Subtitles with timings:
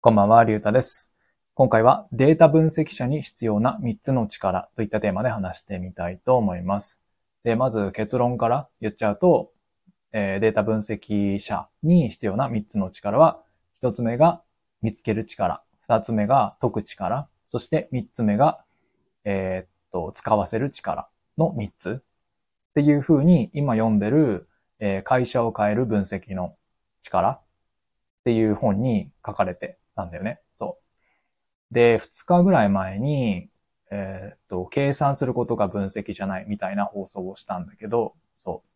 [0.00, 1.10] こんばんは、りゅうたです。
[1.54, 7.00] 今回はデータ分析者に必要な3つの力といったテーマで話してみたいと思います。
[7.42, 9.50] で、まず結論から言っちゃうと、
[10.12, 13.42] えーデータ分析者に必要な3つの力は、
[13.82, 14.40] 1つ目が
[14.82, 18.60] 見つける力、2つ目が解く力、そして3つ目が、
[19.24, 22.02] えーっと、使わせる力の3つっ
[22.76, 24.46] ていう風に今読んでる、
[24.78, 26.54] えー会社を変える分析の
[27.02, 27.40] 力っ
[28.24, 30.40] ていう本に書かれてたんだよね。
[30.50, 30.78] そ
[31.70, 31.74] う。
[31.74, 33.50] で、2日ぐらい前に、
[33.90, 38.68] えーっと、計算することが分析じゃないみたいな放送をしたんだけど、そう。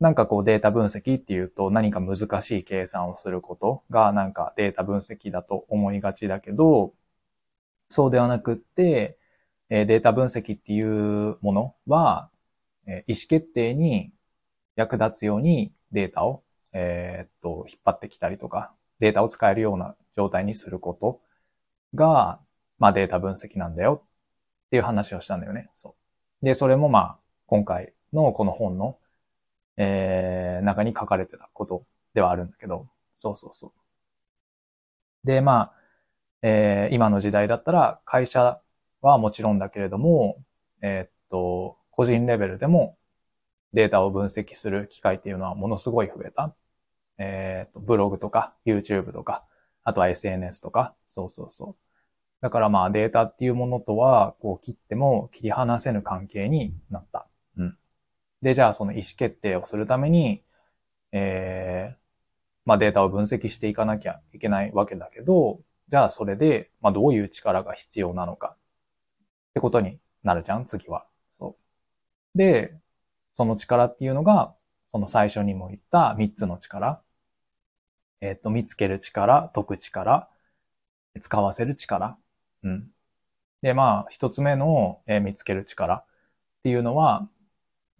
[0.00, 6.94] なんかこうデータ分析っていうと何か難しい計算をすることがなんかデータ分析だと思いがちだけど、
[7.88, 9.18] そうではなくって、
[9.70, 12.30] えデータ分析っていうものは、
[12.86, 14.12] え意思決定に
[14.76, 21.20] 役立つようにデータをえーっと、引っ張ってきたりとか、データを使えるような状態にすること
[21.94, 22.40] が、
[22.78, 24.04] まあデータ分析なんだよ
[24.66, 25.70] っていう話をしたんだよね。
[25.74, 25.96] そ
[26.42, 26.46] う。
[26.46, 28.98] で、それもまあ、今回のこの本の、
[29.76, 33.72] えー、中に書かれてたことではあるんだけど、そうそうそう。
[35.24, 35.74] で、まあ、
[36.42, 38.60] えー今の時代だったら会社
[39.02, 40.42] はもちろんだけれども、
[40.82, 42.98] えーっと、個人レベルでも
[43.74, 46.54] データを分析する機会っていうのはものすごい増えた。
[47.20, 49.44] えっ、と、ブログとか、YouTube とか、
[49.84, 51.90] あとは SNS とか、そうそうそう。
[52.40, 57.28] だからまあデータっていうものとは、こう切っても切り離せぬ関係になった。
[57.58, 57.78] うん。
[58.40, 60.42] で、じゃあその意思決定をするために、
[61.12, 61.96] えー、
[62.64, 68.58] まあデータを分析していかなきゃいけないわけだけど、じゃあそれで、まあどういう力が必要なのかっ
[69.54, 71.04] てことになるじゃん、次は。
[71.32, 71.58] そ
[72.34, 72.38] う。
[72.38, 72.74] で、
[73.32, 74.54] その力っていうのが、
[74.86, 77.02] その最初にも言った3つの力。
[78.20, 80.28] えっ、と、見つける力、解く力、
[81.20, 82.18] 使わせる力。
[82.62, 82.90] うん。
[83.62, 86.04] で、まあ、一つ目の、えー見つける力っ
[86.64, 87.28] ていうのは、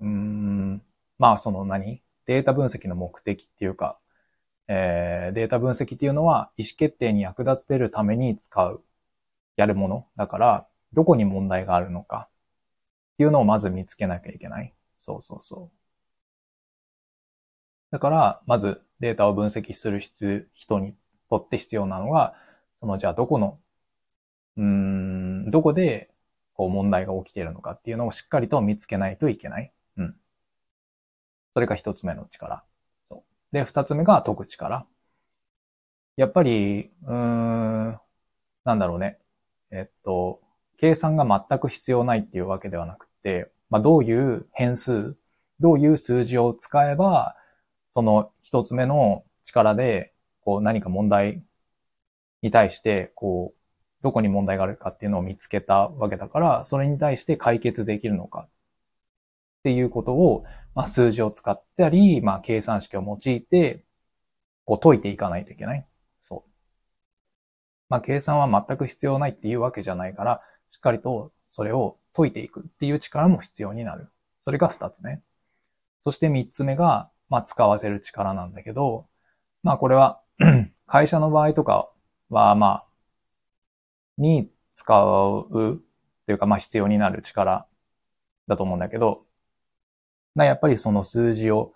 [0.00, 0.82] うん、
[1.18, 2.02] まあ、その何？
[2.26, 3.98] データ分析の目的っていうか、
[4.68, 8.84] えーデータ分析っていうのは意思決定に役立てるために使う、
[9.56, 10.08] やるもの。
[10.16, 12.28] だから、どこに問題があるのか
[13.14, 14.74] っていうのをまず見つけなきゃいけない。
[15.00, 15.76] そうそうそう。
[17.90, 20.00] だから、まずデータを分析する
[20.54, 20.94] 人に
[21.28, 22.34] とって必要なのが、
[22.78, 23.58] そのじゃあどこの、
[24.56, 26.10] うん、どこで
[26.54, 29.72] こう問題が起きているのかっていうのをしっかりと見つけないといけない。
[29.96, 30.16] うん。
[31.54, 32.64] それが一つ目の力。
[33.08, 33.54] そう。
[33.54, 34.86] で、二つ目が解く力。
[36.16, 38.00] やっぱり、うーん、
[38.64, 39.18] なんだろうね。
[39.70, 40.40] えっと、
[40.76, 45.16] 計算が全く必要ないっていうわけではなくて、まあ、どういう変数、
[45.60, 47.36] どういう数字を使えば、
[47.94, 51.42] その一つ目の力で、こう何か問題
[52.42, 53.60] に対して、こう、
[54.02, 58.48] どこに問題があるかっていうのを見つけたわけだから、それに対して解決できるのか
[59.60, 63.84] っていうことを、まあ、数字を使ったり、まあ、計算式を用いて、
[64.64, 65.86] こう解いていかないといけない。
[66.22, 66.50] そう。
[67.88, 70.40] まあ、計算は全く必要ないっていうわけじゃないから、
[70.70, 74.08] しっかりとそれを解いていくっていう力も必要になる。
[74.42, 75.20] それが二つ目。
[76.02, 79.06] そして三つ目が、まあ、使わせる力なんだけど、
[79.62, 80.20] まあ、これは、
[80.86, 81.90] 会社の場合とか
[82.28, 82.86] は、まあ、
[84.18, 85.48] に使う
[86.26, 87.66] というか、まあ、必要になる力
[88.48, 89.24] だと思うんだけど、
[90.34, 91.72] まあやっぱりその数字を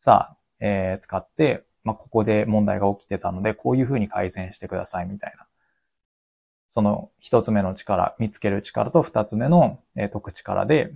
[0.00, 5.46] さ、えー使って、まあ、ここで問題が起きてたので、こういうふうに改善してくださいみたいな。
[6.70, 10.92] その一つ目の力、見つける力と二つ目の、えー解く力で、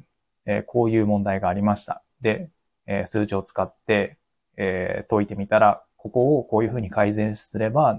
[0.46, 2.02] えーこういう問題がありました。
[2.20, 2.50] で、
[2.88, 4.16] え数字を使って、
[4.56, 7.96] え解いてみたら、ここをこういうふうに改善すれば、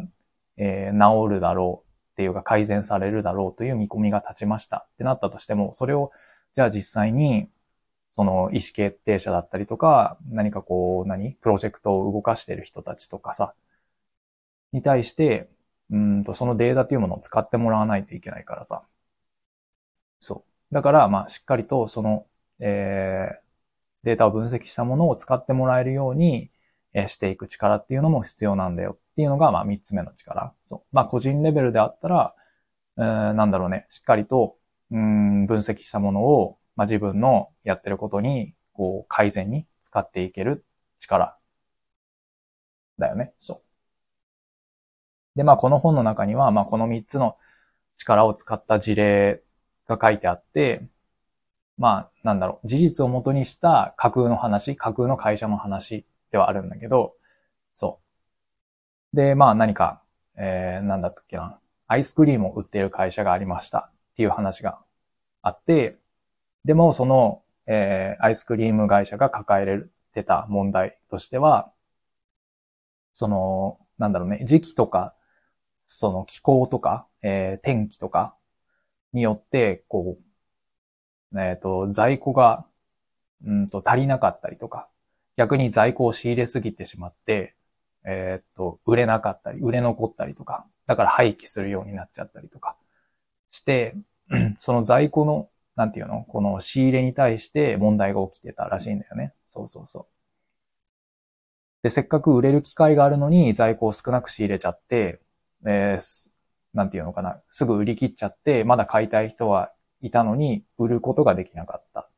[0.58, 6.12] え治るだろうっていうか改善されるだろうという見込みが立ちましたってなったとしても、それを、
[6.56, 7.48] じゃあ実際に、
[8.12, 11.34] その意思決定者だったりとか、何かこう、何？
[11.34, 13.54] プロジェクトを動かしている人たちとかさ、
[14.74, 15.50] に対して、
[15.92, 18.84] うんと、そのデータというものを使ってもらわないといけないからさ。
[20.20, 20.74] そう。
[20.74, 22.26] だから、まあ、しっかりとその、
[22.60, 23.49] えー、
[24.04, 26.52] データを分析したものを使ってもらえるように、
[26.94, 30.54] えしていく力っていうのも必要なんだよっていうのが、まあ、三つ目の力。
[30.64, 30.82] そう。
[30.92, 32.34] まあ、個人レベルであったら、
[32.98, 34.58] えーなんだろうね、しっかりと、
[34.92, 40.66] うん、分析したものを、まあ、自分のやってることに、こう、改善に使っていける
[41.00, 41.38] 力。
[42.98, 43.34] だよね。
[43.40, 43.62] そう。
[45.38, 47.38] で、まあ、この本の中には、まあ、この三つの
[47.98, 49.42] 力を使った事例
[49.88, 50.88] が書いてあって、
[51.80, 57.16] まあ、なんだろう、事実をもとにした架空の話、架空の会社の話ではあるんだけど、
[57.74, 58.02] そ
[59.14, 59.16] う。
[59.16, 60.04] で、まあ何か、
[60.38, 64.80] えー、なんだったっけな、アイスクリームを売っている会社がありましたっていう話が
[65.42, 65.98] あって、
[66.66, 69.82] でもその、えー、アイスクリーム会社が抱え
[70.14, 71.72] てた問題としては、
[73.14, 75.16] その、なんだろうね、時期とか、
[75.88, 78.36] その気候とか、えー、天気とか
[79.14, 80.29] によって、こう、
[81.36, 82.66] えっ、ー、と、在庫が、
[83.46, 84.90] うんと足りなかったりとか、
[85.38, 87.56] 逆に在庫を仕入れすぎてしまって、
[88.06, 92.76] えっ、ー、と、売れなかったり、売れ残ったりとか、だから廃棄するようになっちゃったりとか
[93.52, 93.96] して、
[94.60, 99.34] その在庫の、なんていうのこの仕入れに対して問題が起きてたらしいんだよね。
[99.48, 100.06] そうそうそう。
[101.84, 105.22] で、せっかく売れる機会があるのに在庫を少なく仕入れちゃって、
[105.66, 106.30] えー、
[106.74, 112.10] なんていうのかな、すぐ売り切っちゃって、まだ買いたい人はいたのに、売ることができなかったっ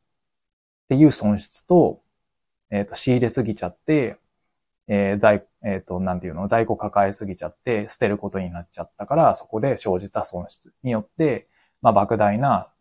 [0.90, 2.02] ていう損失と、
[2.70, 4.18] えっ、ー、と、仕入れすぎちゃって、
[4.88, 11.48] えー、在、えっ、ー、と、なんていうの、在庫抱えすぎちゃって、捨てることになっちゃったから、そこで生じた損失によって、
[11.82, 12.72] まあ、莫大な、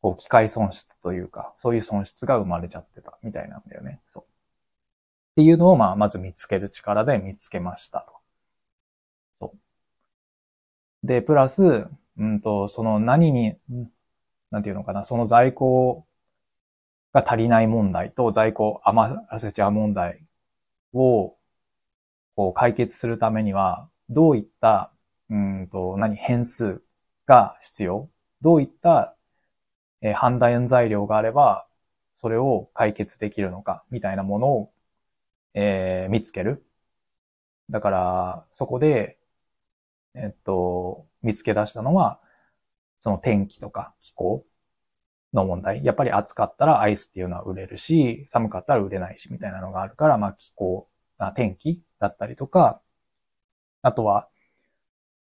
[0.00, 4.00] こう、機械損失というか、そういう損失が生まれちゃってた、みたいなんだよね。
[4.06, 4.22] そう。
[4.24, 4.26] っ
[5.36, 8.12] ていうのを、まあ、まず見つける力で見つけましたと。
[9.40, 9.54] そ
[11.04, 11.06] う。
[11.06, 11.86] で、プラス、
[12.18, 13.56] うんと、その何に、
[14.52, 16.06] なんていうのかな、その在庫
[17.12, 20.24] が足りない問題と在庫余らせちゃう問題
[20.92, 21.36] を、
[22.36, 24.92] こう解決するためには、どういった、
[25.30, 26.82] うんと、何、変数
[27.26, 28.08] が必要？
[28.42, 29.16] どういった、
[30.02, 31.66] えー、判断材料があれば、
[32.16, 34.72] それを解決できるのか、みたいなものを
[35.54, 36.64] えー、見つける。
[37.68, 39.18] だから、そこで、
[40.14, 42.21] えっと、見つけ出したのは、
[43.02, 44.44] その天気とか気候
[45.32, 45.84] の問題。
[45.84, 50.88] やっぱり暑かったらアイスっていうのは売れるし、寒かったら売れないし、みたいなのがあるから、まあ気候、
[51.18, 52.80] あ天気だったりとか、
[53.82, 54.28] あとは、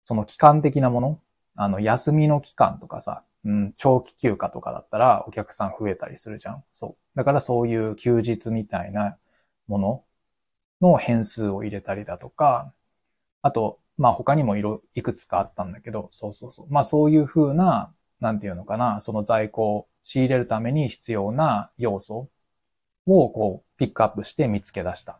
[0.03, 1.21] その期間的なもの、
[1.55, 6.63] あの、休みの期間とかさ、うん、長期休暇とかだったらお客さん増えたりするじゃん。
[6.73, 7.17] そう。
[7.17, 9.17] だからそういう休日みたいな
[9.67, 10.03] もの
[10.81, 12.73] の変数を入れたりだとか、
[13.41, 16.67] あと、まあ他にもいろ、いくつかあったんだけど、そうそうそう。
[16.69, 22.29] まあそういうふうな、なんていうのかな、その在庫を仕入れるために必要な要素
[23.05, 25.13] をこうピックアップして見つけ出した。
[25.13, 25.19] っ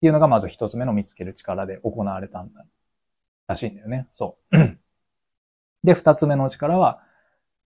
[0.00, 2.66] ていうのがまず一つ目の見つける力で行われたんだ。
[3.46, 4.08] らしいんだよね。
[4.10, 4.56] そう。
[5.84, 7.02] で、二つ目の力は、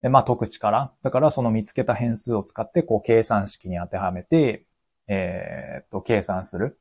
[0.03, 0.93] まあ解く力。
[1.03, 4.65] だからその見つけた変数を使ってこう計算式に当てはめて、
[5.09, 6.80] えー、っと、計算する。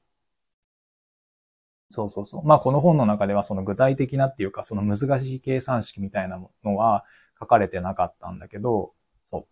[1.89, 2.45] そうそうそう。
[2.45, 7.03] まあこの本の中ではその具体的なっていうかその難しい計算式みたいなのは
[7.39, 8.93] 書かれてなかったんだけど、
[9.23, 9.45] そう。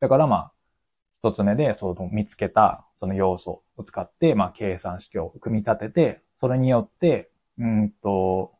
[0.00, 0.52] だからまあ、
[1.22, 8.52] 一つ目でその見つけたその要素を使ってまあ計算式を組み立てて、それによって、うんと、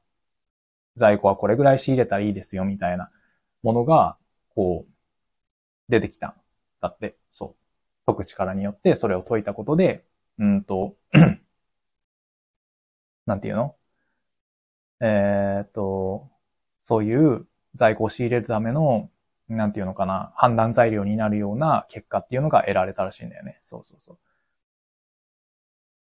[0.97, 3.11] 在庫はこれぐらい仕入れたらいいですよみたいな
[3.63, 4.17] ものが、
[4.55, 4.93] こう、
[5.89, 6.35] 出てきた
[6.81, 7.65] だって、そう。
[8.07, 10.05] 解く力によってそれを解いたことで、
[10.39, 10.97] うんと
[13.27, 13.75] なんていうの？
[15.01, 16.29] えー、っと、
[16.85, 19.11] そういう在庫を仕入れるための、
[19.49, 23.59] なんていうのかな、判断材料になるような結果っていうのが得られたらしいんだよね。
[23.63, 24.19] そうそうそう。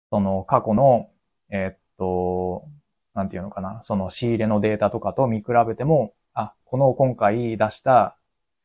[0.10, 1.10] その過去の、
[1.50, 2.68] えー、っと、
[3.14, 8.16] なんていうのかな、その仕入れのデータとかと見比べても、あ、この今回出した、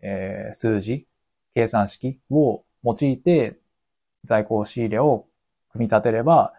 [0.00, 1.06] えー、数字、
[1.54, 3.58] 計算式を用いて
[4.24, 5.26] 在庫仕入れを
[5.72, 6.52] 組み立てれば、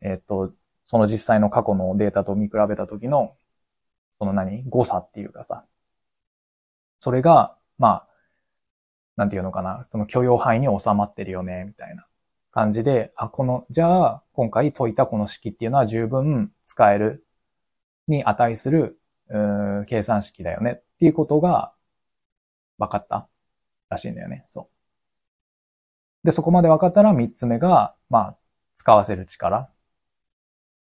[0.00, 0.52] えっと、
[0.92, 3.34] その実際の過去のデータと見比べた時の、
[4.18, 4.62] その何？
[4.68, 5.64] 誤差っていうかさ、
[7.00, 8.08] それが、まあ、
[9.16, 12.06] なんていうのかな、その許容範囲に収まってるよね、みたいな
[12.50, 17.26] 感じで、あ、この、じゃあ、今回解いたこの式っていうのは十分使える
[18.06, 19.38] に値する、う
[19.82, 21.72] ん計算式だよねっていうことが
[22.76, 23.28] 分かった
[23.88, 24.44] らしいんだよね。
[24.46, 24.68] そ
[26.22, 26.26] う。
[26.26, 28.36] で、そこまで分かったら三つ目が、まあ、
[28.76, 29.70] 使わせる力。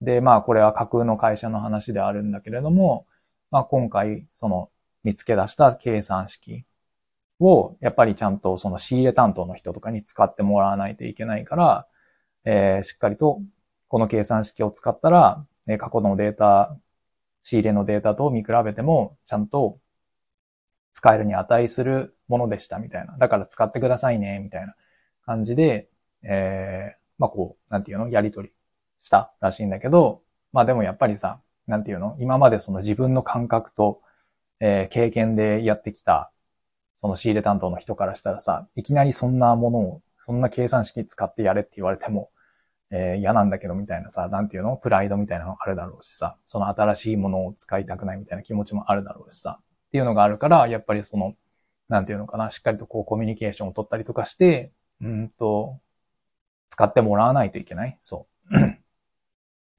[0.03, 3.07] で、まあこれは架空の会社の話であるんだけれども、
[3.49, 4.69] まあ今回その
[5.03, 6.65] 見つけ出した計算式
[7.39, 11.87] をやっぱりちゃんとその仕入れ担当の人とかに使ってもらわないといけないから、
[12.45, 13.41] えー、しっかりと
[13.87, 16.75] この計算式を使ったら、え、過去のデータ、
[17.43, 19.79] 仕入れのデータと見比べてもちゃんと
[20.93, 23.17] 使えるに値するものでしたみたいな。
[23.17, 24.75] だから使ってくださいね、みたいな
[25.25, 25.89] 感じで、
[26.23, 28.07] えー、まあこう、なんていうの？
[28.07, 28.52] やりとり
[29.03, 32.17] したらしいんだけど、まあでもやっぱりさ、なんていうの？
[32.19, 34.01] 今までその自分の感覚と、
[34.59, 36.31] えー、経験でやってきた、
[36.95, 42.31] その仕入れ担当の人からしたらさ、いきなりそんなものを、そんな計算式使ってやれって言われても、
[42.91, 44.77] えー、嫌なんだけどみたいなさ、なんていうの？
[44.77, 51.35] プライドみたいなのあるだろうしさ、その新しいものを使いたくないみたいな気持ちもあるだろうしさ、っていうのがあるから、やっぱりその、
[51.89, 55.79] なんていうのかな、しっかりとこうコミュニケーションを取ったりとかして、うんと、
[56.69, 57.97] 使ってもらわないといけない？
[57.99, 58.82] そう。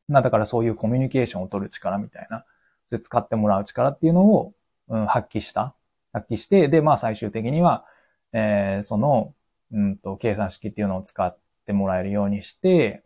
[0.09, 2.45] まあだからそういうコミュニケーションを取る力みたいな、
[2.87, 4.53] それ使ってもらう力っていうのを、
[4.89, 5.75] うん、発揮した。
[6.13, 7.85] 発揮して、で、まあ最終的には、
[8.33, 9.35] えー、その、
[9.73, 13.03] うんと、計算式っていうのを使ってもらえるようにして、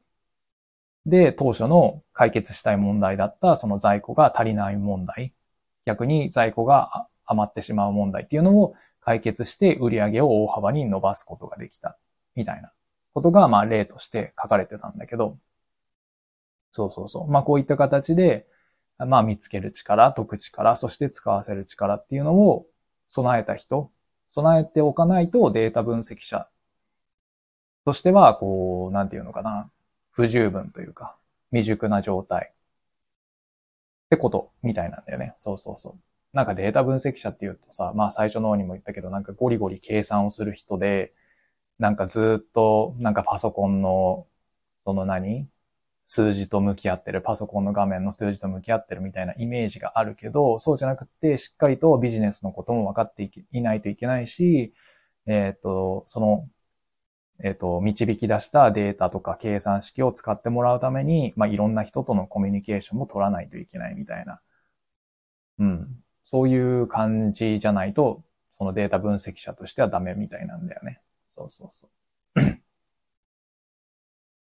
[1.07, 5.33] で、当初の解決したい問題だったその在庫が足りない問題、
[5.87, 11.97] 逆に在庫が余ってしまう問題っていうのを解決して売り上げを大幅に伸ばすことができた、
[12.35, 12.73] みたいな
[13.14, 15.38] ことが、まあ例として書かれてたんだけど、
[16.71, 17.31] そうそうそう。
[17.31, 18.47] まあこういった形で、
[18.99, 22.67] まあ見つける力、解く力、そして使わせる力っていうのを
[23.11, 23.91] 備えた人、
[24.31, 26.49] 備えておかないとデータ分析者
[27.85, 29.71] としては、こう、なんていうのかな、
[30.11, 31.17] 不十分というか、
[31.51, 35.35] 未熟な状態ってことみたいなんだよね。
[35.37, 35.95] そうそうそう。
[36.37, 41.13] なんかデータ分析者って言うとさ、まあ最初の方にも言ったけど、なんかゴリゴリ計算をする人で、
[41.79, 44.27] なんかずっと、なんかパソコンの、
[44.85, 45.49] その何
[46.09, 54.73] 数字と向き合ってる、パソコンの画面の数字と向き合ってるみたいなイメージがあるけど、そうじゃなくて、しっかりとビジネスのことも分かっていないといけないし、
[55.27, 56.49] えっ、と、その、
[57.45, 64.41] えっ、と、導き出したデータとか計算式を使ってもらうために、まあ、いろんな人とのコミュニケーションも取らないといけないみたいな。
[65.59, 66.03] うん。
[66.25, 68.25] そういう感じじゃないと、
[68.59, 71.00] そのデータ分析者としてはダメみたいなんだよね。
[71.29, 71.88] そうそうそ
[72.41, 72.61] う。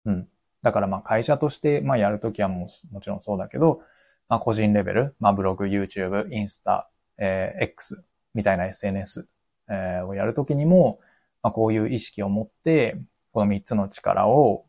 [0.06, 0.33] うん。
[0.64, 3.82] だからまあ会社としてまあやるときはももちろんそうだけど、
[4.30, 8.04] まあ個人レベル、まあブログ、YouTube、インスタ、えー、X
[8.34, 9.28] みたいな SNS、
[9.70, 11.00] えー、をやるときにも、
[11.44, 12.98] まあこういう意識を持って、
[13.34, 14.66] この3つの力を、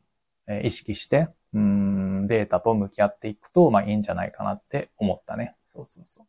[0.62, 5.54] 意識して、うん、データと向き合っていくと、まあいいんじゃないかなって思ったね。
[5.64, 6.26] そうそうそう。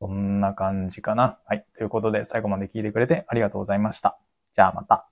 [0.00, 1.38] そんな感じかな。
[1.46, 1.64] はい。
[1.76, 4.18] ということで最後まで聞いてくれてありがとうございました。
[4.54, 5.09] じゃあまた。